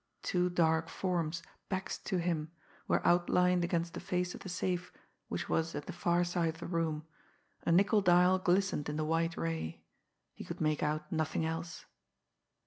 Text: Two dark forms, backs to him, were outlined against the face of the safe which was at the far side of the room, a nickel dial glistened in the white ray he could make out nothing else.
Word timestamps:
Two 0.23 0.49
dark 0.49 0.89
forms, 0.89 1.43
backs 1.69 1.99
to 1.99 2.17
him, 2.17 2.49
were 2.87 3.05
outlined 3.05 3.63
against 3.63 3.93
the 3.93 3.99
face 3.99 4.33
of 4.33 4.39
the 4.39 4.49
safe 4.49 4.91
which 5.27 5.47
was 5.47 5.75
at 5.75 5.85
the 5.85 5.93
far 5.93 6.23
side 6.23 6.49
of 6.49 6.57
the 6.59 6.65
room, 6.65 7.05
a 7.67 7.71
nickel 7.71 8.01
dial 8.01 8.39
glistened 8.39 8.89
in 8.89 8.97
the 8.97 9.05
white 9.05 9.37
ray 9.37 9.83
he 10.33 10.43
could 10.43 10.59
make 10.59 10.81
out 10.81 11.11
nothing 11.11 11.45
else. 11.45 11.85